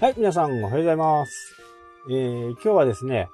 [0.00, 1.54] はい、皆さんおはようございます。
[2.08, 3.28] えー、今日はですね、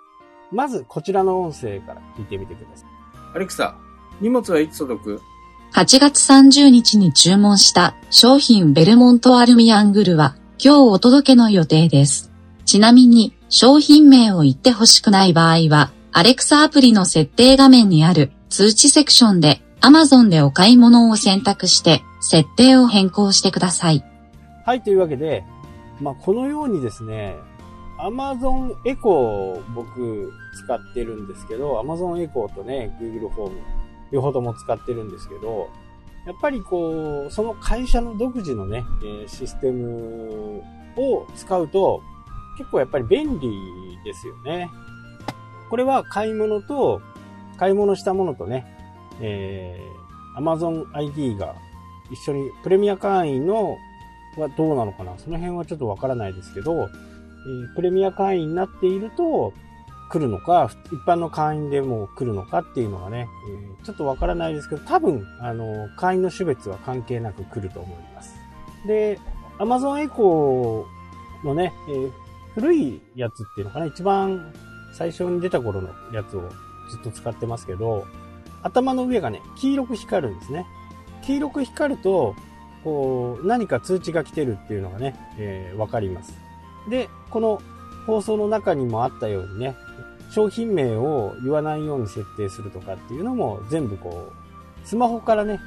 [0.50, 2.88] まずこちらの音声から聞いてみてください。
[3.36, 3.78] アレクサ、
[4.20, 5.20] 荷物はいつ届く
[5.74, 12.32] ？8月30日に注文した商品ベルモントアルミアングルは今日お届けの予定です。
[12.64, 24.04] ちなみに商品名を言ってほしくない場合は、アレクサアプリの設定画面にある通知セクションで Amazon でお買い物を選択して設定を変更してください。
[24.64, 25.44] はい、というわけで、
[26.00, 27.36] まあ、このようにですね、
[27.98, 33.56] Amazon Echo を僕使ってるんですけど、Amazon Echo とね、Google ホーム、
[34.12, 35.70] 両方とも使ってるんですけど、
[36.26, 38.84] やっぱりこう、その会社の独自のね、
[39.26, 40.62] システム
[40.96, 42.02] を使うと、
[42.58, 43.48] 結構やっぱり便利
[44.04, 44.70] ですよね。
[45.70, 47.00] これは買い物と、
[47.58, 48.66] 買い物したものとね、
[49.20, 51.54] えー、Amazon ID が
[52.10, 53.76] 一緒にプレミア会員の
[54.40, 55.18] はどうなのかな？
[55.18, 59.52] その辺はちょっとわからないですけど、えープレミア会員になっていると
[60.10, 68.34] 来るのか、一般の会員でも来るのかっていうのがね、えーちょっとわからないですけど、多分、あの、会員の種別は関係なく来ると思います。
[68.86, 69.18] で、
[69.58, 70.84] Amazon Echo
[71.44, 72.12] のね、えー
[72.54, 74.50] 古いやつっていうのかな、一番
[74.94, 76.48] 最初に出た頃のやつを
[76.90, 78.06] ずっと使ってますけど、
[78.62, 80.64] 頭の上がね、黄色く光るんですね。
[81.22, 82.34] 黄色く光ると、
[82.86, 86.38] こう、何か通知が来てるっていうのがね、えーわかります。
[86.88, 87.60] で、この
[88.06, 89.74] 放送の中にもあったようにね、
[90.30, 95.58] 商品名を言わないように設定するとかっていうのも全部こう、スマホからね、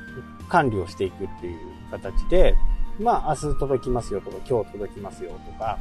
[0.48, 1.58] 管理をしていくっていう
[1.92, 2.56] 形で、
[3.02, 5.78] まあ明日届きますよとか今日届きますよとか、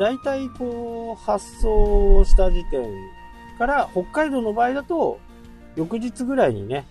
[0.00, 2.90] 大体こう発送した時点
[3.56, 5.20] から北海道の場合だと
[5.76, 6.86] 翌日ぐらいにね、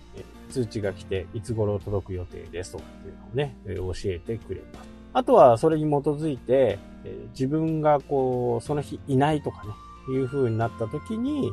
[0.52, 4.88] 通知が来て、いつ頃届く予定ですとかっていうのをね、えー教えてくれます。
[5.14, 11.50] あとはそれに基づいて、えー自分がこう、その日いないとかね、いう風になった時に、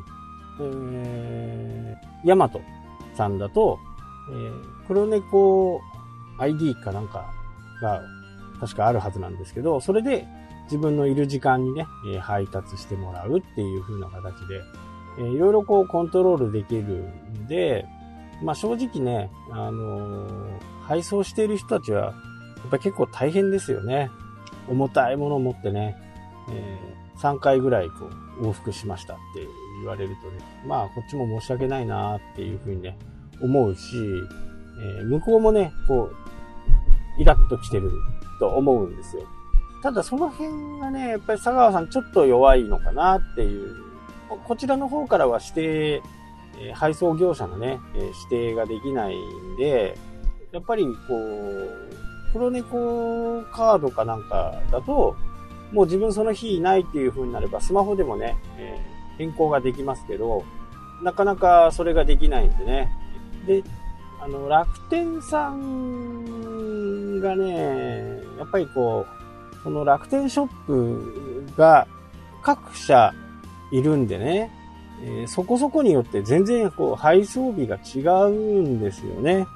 [0.60, 2.60] えー、ヤマト
[3.14, 3.78] さんだと、
[4.30, 5.80] えー黒猫
[6.38, 7.32] ID かなんか
[7.80, 8.02] が
[8.60, 10.26] 確かあるはずなんですけど、それで
[10.64, 14.60] 自分のいる時間にね、え配達してもらうっていう風な形で、
[15.18, 17.86] えーいろいろこうコントロールできるんで、
[18.42, 22.10] まあ正直ね、あのー配送している人たちは、や
[22.66, 24.10] っぱり結構大変ですよね。
[24.68, 25.96] 重たいものを持ってね、
[26.50, 26.78] え
[27.18, 29.46] 3回ぐらいこう往復しましたって
[29.78, 32.98] 言われるとね、まあこっちも申し訳ないなっていうふうにね、
[33.40, 33.96] 思うし、
[34.98, 36.10] えー向こうもね、こ
[37.18, 37.92] う、イラッと来てる
[38.40, 39.22] と思うんですよ。
[39.82, 43.76] ただその辺がね、やっぱり佐川さんちょっと弱いのかなっていう。
[44.44, 46.02] こちらの方からは指定、
[46.58, 49.96] え配送業者のね、え指定ができないんで、
[50.52, 51.92] やっぱりこう、
[52.32, 55.16] 黒猫カードかなんかだと、
[55.72, 60.44] もう自分その日いないっていう風になれば、スマホでもね、えー変更ができますけど、
[61.02, 62.90] なかなかそれができないんでね。
[63.46, 63.62] で、
[64.18, 71.86] あの、楽天さんがね、やっぱりこう、その楽天ショップが
[72.42, 73.12] 各社
[73.70, 74.50] いるんでね、
[75.02, 79.46] えそこそこによって全然こう配送日が違うんですよね。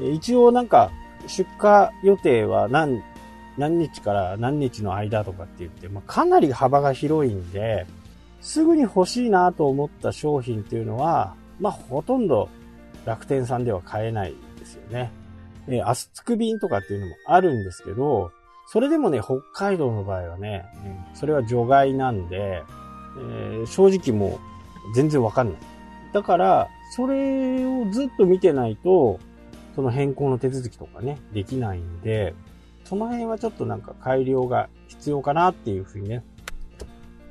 [0.00, 0.90] え一応なんか
[1.26, 3.02] 出荷予定は何、
[3.56, 7.86] 何日から何日の間とかって言って、まあ、かなり幅が広いんで、
[8.40, 12.48] すぐに欲しいなと思った商品っていうのは、まあ、ほとんど
[13.04, 15.10] 楽天さんでは買えないですよね。
[15.66, 18.32] えー、アスツク便とかっていうのもあるんですけど、
[18.66, 22.62] それでもね、北海道の場合はね、うんそれは除外なんで、
[23.16, 24.53] えー正直もう
[24.94, 25.56] 全然わかんない。
[26.12, 29.18] だから、それをずっと見てないと、
[29.74, 32.34] その変更の手続きとかね、できないんで、
[32.84, 36.24] その辺はちょっとなんか改良が必要かなっていうふうにね。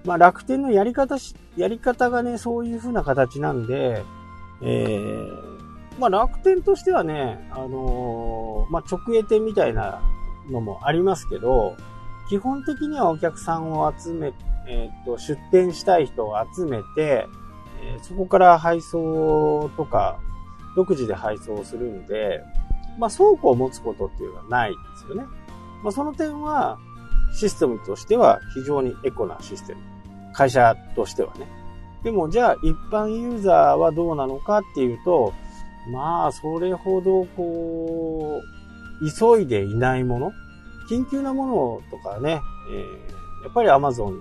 [0.03, 4.03] まあ楽天のやり方し、やり方がね、そういうふうな形なんで、
[4.61, 10.01] えー、まあ楽天としてはね、あのーまあ直営店みたいな
[10.49, 11.77] のもありますけど、
[12.29, 14.33] 基本的にはお客さんを集め、
[14.67, 20.19] えーっと、出店したい人を集めて、ーそこから配送とか、
[20.75, 22.41] 独自で配送するんで、
[22.97, 25.23] まあ倉庫を持つことっていうのはないんですよね。
[25.83, 26.77] まあその点は、
[27.35, 29.81] システムとしては非常にエコなシステム。
[30.33, 31.47] 会社としてはね。
[32.03, 35.33] でもじゃあ一般ユーザーはどうなのかっていうと、
[35.91, 38.41] まあそれほどこ
[39.01, 40.31] う、急いでいないもの、
[40.89, 42.41] 緊急なものとかね、
[42.71, 44.17] えーやっぱり Amazon の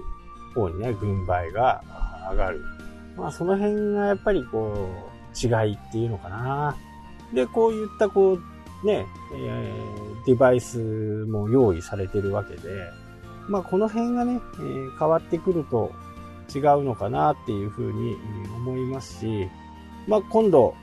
[0.55, 1.81] 方にね、軍配が
[2.31, 2.65] 上がる。
[3.17, 6.77] まあその辺がやっぱりこう、違いっていうのかな。
[7.33, 8.39] で、こういったこ
[8.83, 10.79] う、ね、えーデバイス
[11.27, 12.91] も用意されてるわけで、
[13.49, 15.93] まあこの辺がね、えー、変わってくると
[16.55, 18.17] 違うのかなっていうふうに
[18.57, 19.49] 思いますし、
[20.07, 20.75] まあ今度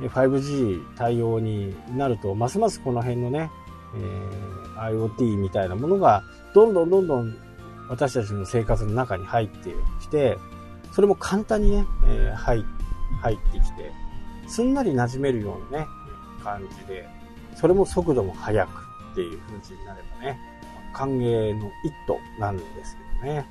[0.00, 3.50] 5G 対応になると、ますますこの辺のね、
[3.96, 6.22] えー、IoT みたいなものが
[6.54, 7.34] どんどんどんどん
[7.88, 9.70] 私たちの生活の中に入って
[10.00, 10.38] きて、
[10.92, 12.64] それも簡単にね、えー、入
[13.20, 13.92] 入ってきて、
[14.46, 15.86] すんなり馴染めるようなね、
[16.42, 17.08] 感じで、
[17.54, 18.70] それも速度も速く
[19.12, 20.38] っていう風になればね、
[20.92, 23.46] 歓迎の一途なんですけどね。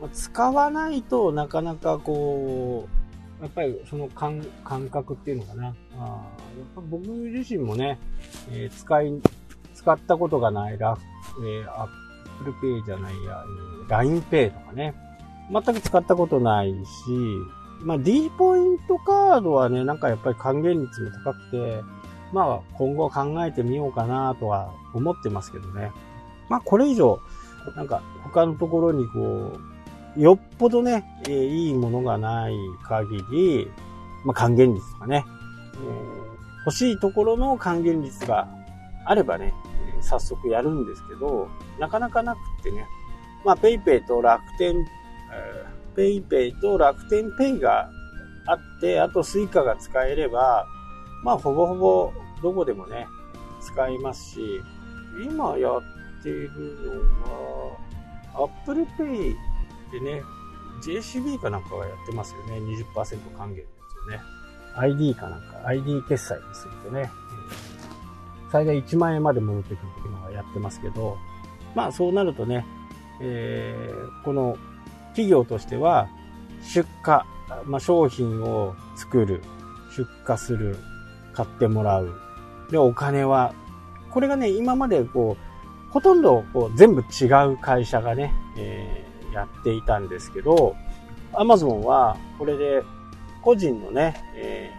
[0.00, 2.88] ま、使わないとなかなかこ
[3.40, 4.42] う、やっぱりその感
[4.90, 5.66] 覚っていうのかな。
[5.66, 5.74] あやっ
[6.74, 7.98] ぱ僕自身もね、
[8.50, 9.20] えー、使い、
[9.74, 11.02] 使ったことがないラフ、
[11.46, 11.82] えー、
[12.40, 13.44] Apple Pay じゃないや、
[13.88, 14.94] LINEPay とかね、
[15.52, 16.76] 全く使ったことないし、
[17.82, 21.82] まあ D ポイントカードはね、なんかやっぱり還元率も高くて、
[22.32, 25.90] まあ今後考えてみようかなとは思ってますけどね。
[26.48, 27.20] まあこれ以上、
[27.76, 29.52] なんか他のところにこ
[30.16, 32.54] う、よっぽどね、えー、いいものがない
[32.84, 33.70] 限り、
[34.24, 35.24] まあ還元率とかね、
[35.74, 38.48] えー、欲しいところの還元率が
[39.06, 39.54] あればね、
[40.00, 41.48] 早速やるんですけど、
[41.78, 42.86] なかなかなくってね、
[43.44, 44.86] まあ PayPay と楽天、
[45.32, 47.90] えー、PayPay と楽天ペイが
[48.46, 50.66] あって、あと Suica が使えれば、
[51.22, 52.12] まあほぼほぼ
[52.42, 53.06] どこでもね、
[53.60, 54.40] 使いますし、
[55.24, 56.50] 今やってる
[57.26, 57.76] の
[58.34, 59.34] は、Apple Pay
[59.92, 60.22] でね、
[60.82, 62.58] JCB かなんかがやってますよね。
[62.58, 63.64] 20%還元のや
[64.04, 64.20] つをね。
[64.76, 67.10] ID かなんか、ID 決済にするとね、
[68.50, 71.18] 最大1万円まで戻ってくるっていうのがやってますけど、
[71.74, 72.64] まあそうなるとね、
[73.20, 74.56] えー、この
[75.10, 76.08] 企業としては
[76.62, 77.22] 出荷、
[77.66, 79.42] まあ、商品を作る、
[79.96, 80.76] 出荷する、
[81.32, 82.12] 買ってもらう。
[82.70, 83.54] で、お金は、
[84.10, 90.76] これがね、今までこう、ほとんどこう全部違う会社がね、えー、やっていたんですけど、
[91.32, 92.82] アマゾンはこれで
[93.42, 94.70] 個人のね、え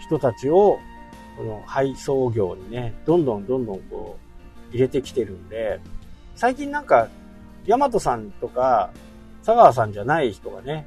[0.00, 0.78] ー、人たちを
[1.36, 4.18] この配送業にね、どんどんどんどんこ
[4.70, 5.80] う入れてきてるんで、
[6.34, 7.08] 最近なんか、
[7.66, 8.90] ヤマトさんとか、
[9.44, 10.86] 佐川さんじゃない人がね、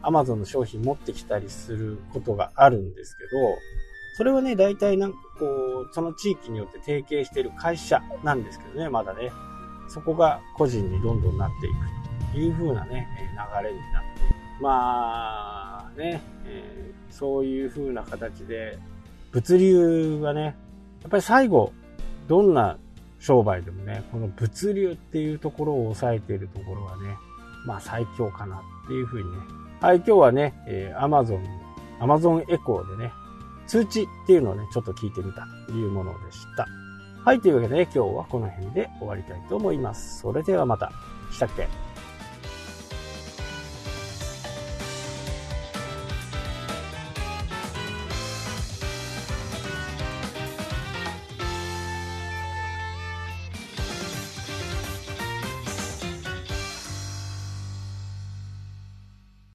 [0.00, 3.30] アマゾンの商品持ってきたりすることがあるんですけど、
[4.16, 9.32] それはね、大体なんかこう、その地域によって提携している会社なんですけどね、まだね。
[9.88, 13.08] そこが個人にどんどんなっていくという風なね、
[13.60, 14.62] 流れになっていく。
[14.62, 18.78] まあ、ね、えー、そういう風な形で、
[19.32, 20.56] 物流がね、
[21.02, 21.72] やっぱり最後、
[22.28, 22.78] どんな
[23.18, 27.16] 商売でもね、この物流っていうところを抑えているところはね、
[27.66, 29.38] まあ最強かなっていうふうにね。
[29.80, 31.44] はい、今日はね、えー、Amazon、
[32.00, 33.12] Amazon エコーでね、
[33.66, 36.66] 通知っていうのをね、ちょっと聞いてみたというものでした。
[37.24, 40.20] はい、というわけでね、今日はこの辺で終わりたいと思います。
[40.20, 40.92] それではまた。
[41.32, 41.68] したっけ？